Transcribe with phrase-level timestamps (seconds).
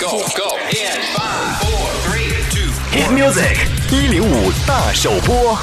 [0.00, 2.70] Go go in five, four, three, two.
[2.92, 3.56] Hit music
[3.90, 5.58] 一零五大首播。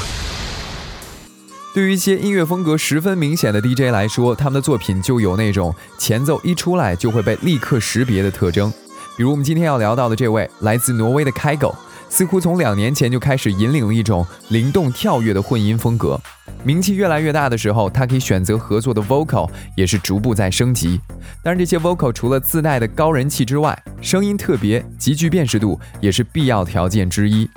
[1.72, 8.70] 对于一些音乐风格十分明显的 DJ 来说，他们的作品就有那种前奏一出来就会被立刻识别的特征。
[9.16, 11.74] 比如我们今天要聊到的这位来自挪威的 Kygo，
[12.08, 16.20] 似乎从两年前就开始引领了一种灵动跳跃的混音风格。
[16.64, 21.00] 名气越来越大的时候，他可以选择合作的 vocal 也是逐步在升级。
[21.42, 27.48] 当然，这些 vocal 除了自带的高人气之外，声音特别、极具辨识度也是必要条件之一。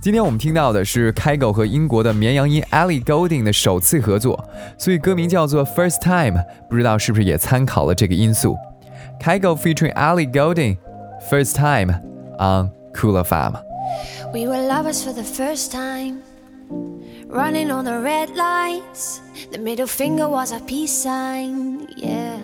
[0.00, 8.56] 今天我们听到的是 Kygo 和英国的绵羊音 Ellie Goulding 的首次合作，所以歌名叫做 First Time，不知道是不是也参考了这个因素
[9.20, 10.78] ？Kygo featuring Ellie Goulding。
[11.30, 11.92] First time
[12.38, 13.65] on Cool FM.
[14.32, 16.22] We were lovers for the first time.
[17.26, 19.20] Running on the red lights.
[19.50, 22.40] The middle finger was a peace sign, yeah.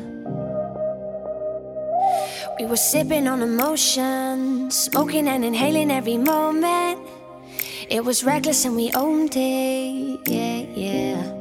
[2.58, 7.00] We were sipping on emotion, smoking and inhaling every moment.
[7.90, 11.32] It was reckless and we owned it, yeah, yeah.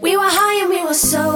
[0.00, 1.35] We were high and we were sober.